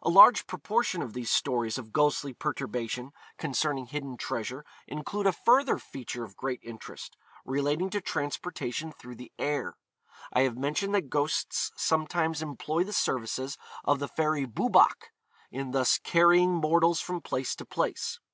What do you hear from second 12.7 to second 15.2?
the services of the fairy Boobach